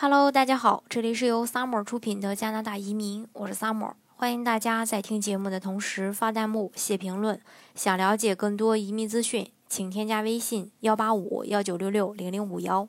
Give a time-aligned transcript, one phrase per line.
[0.00, 7.40] Hello，大家好，这里是由 Summer 出品的加拿大移民，我是 Summer，欢迎大家在听节目的同时发弹幕、写评论。
[7.74, 12.88] 想了解更多移民资讯，请添加微信幺八五幺九六六零零五幺，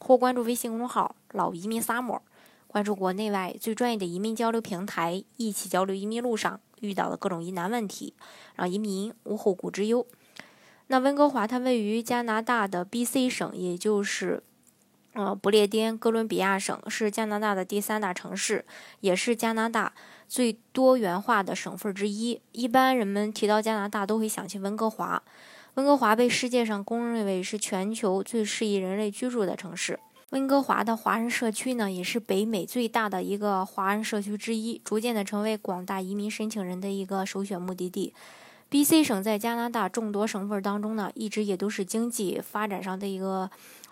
[0.00, 2.18] 或关注微信公众号“老移民 Summer”，
[2.66, 8.14] 关注国内外最专业的移民交流平台，一起交流移民路上遇到的各种疑难问题，
[8.56, 10.04] 让移民无后顾之忧。
[10.88, 14.42] 那温哥华它位于加拿大的 BC 省，也就是。
[15.18, 18.64] 呃，不列颠哥伦比亚省是加拿大的第三大城市，
[19.00, 19.92] 也是加拿大
[20.28, 22.40] 最多元化的省份之一。
[22.52, 25.20] 一般人们提到加拿大，都会想起温哥华。
[25.74, 29.98] 温哥华被世界上公认为是全球最适宜人类居住的城市。
[30.30, 38.14] 温哥华的华人社区呢，也是北美最大的一个华人社区之一，逐渐的成为广大移民申请人的一个首选目的地。
[38.68, 43.50] B.C 省在加拿大众多省份当中呢，一直也都是经济发展上的一个。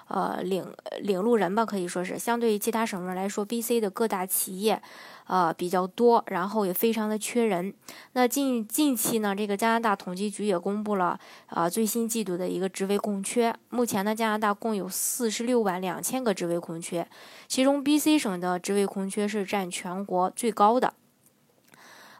[0.09, 0.65] 呃，领
[1.01, 4.81] 领路人吧，可以说是相对于其他省份来说，B.C 的各大企业，
[5.27, 7.75] 呃比较多，然后也非常的缺人。
[8.13, 13.53] 那近近期呢，这个加拿大统计局也公布了啊最新季度的一个职位空缺。
[13.71, 17.09] 目前呢，加拿大共有四十六万两千个职位空缺，
[17.49, 20.95] 其中 B.C 省的职位空缺是占全国最高的。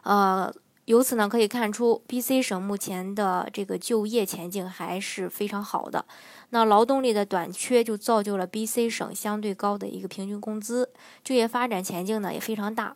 [0.03, 0.53] 呃，
[0.87, 6.05] 由此呢可以看出，B.C 省目前的这个就业前景还是非常好的。
[6.51, 10.89] 那劳动力的短缺就造就了 B.C 省相对高的一个平均工资，
[11.25, 12.95] 就业发展前景呢也非常大。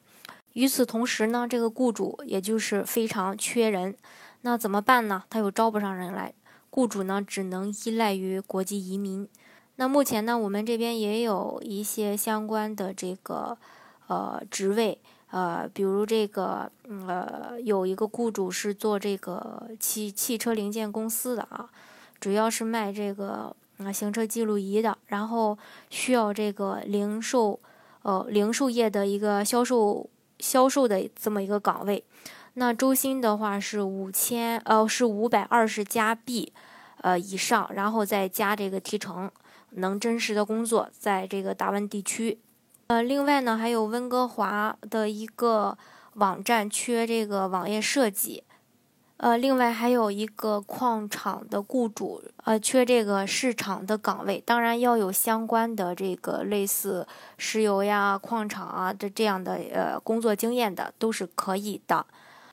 [0.54, 3.94] 与此同时呢，这个雇主也就是非常缺人，
[4.44, 5.24] 那怎么办呢？
[5.30, 6.34] 他又招不上人来，
[6.70, 9.28] 雇主呢只能依赖于国际移民。
[9.76, 13.58] 那目前呢，我们这边也有一些相关的这个
[14.08, 14.98] 呃职位，
[15.32, 16.72] 呃，比如这个
[17.08, 21.70] 呃有一个雇主是做这个汽汽车零件公司的啊。
[22.20, 25.58] 主要是卖这个啊行车记录仪的，然后
[25.90, 27.60] 需要这个零售，
[28.04, 32.04] 呃零售业的一个销售销售的这么一个岗位。
[32.54, 36.54] 那周薪的话是五千，呃是五百二十加币，
[36.98, 39.32] 呃以上，然后再加这个提成，
[39.72, 42.38] 能真实的工作在这个大湾地区。
[42.92, 45.78] 呃，另外呢还有温哥华的一个
[46.16, 48.44] 网站缺这个网页设计。
[49.16, 57.08] 呃，另外还有一个矿场的雇主，呃，缺这个市场的岗位，当然要有相关的这个类似
[57.38, 62.06] 石油呀、矿场啊的这样的呃工作经验的都是可以的。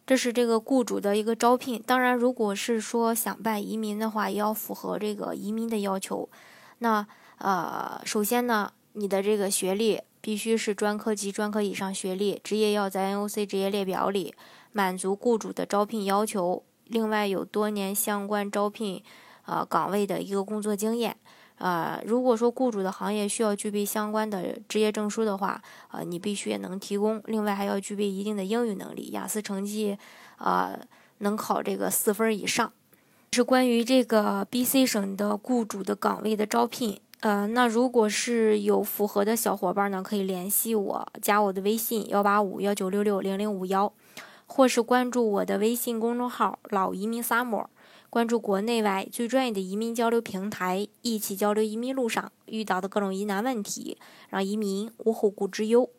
[0.06, 1.82] 这是这个雇主的一个招聘。
[1.84, 6.28] 当然，如果是说想办移民的话，也要符合这个移民的要求。
[6.78, 7.04] 那
[7.38, 14.34] 呃，首先呢，你的这个学历必须是专科及专科以上学历，职业要在 NOC 职业列表里。
[14.70, 19.02] 满足雇主的招聘要求，另外有多年相关招聘，
[19.46, 21.16] 呃岗位的一个工作经验，
[21.56, 27.20] 呃，如果说雇主的行业需要具备相关的职业证书的话，呃，你必须也能提供。
[27.24, 29.98] 另外还要具备一定的英语能力，雅思成绩，
[30.36, 30.78] 呃，
[31.18, 32.70] 能考这个四分以上。
[33.32, 43.92] 是关于这个 B.C 省的雇主的岗位的招聘，呃，那如果是有符合的小伙伴呢，可以联系我，加我的微信幺八五幺九六六零零五幺。
[44.50, 47.66] 或是关注我的微信公众号“老移民 summer”，
[48.08, 53.98] 关注国内外最专业的移民交流平台，一起交流移民路上遇到的各种疑难问题，
[54.30, 55.90] 让移民无后顾之忧。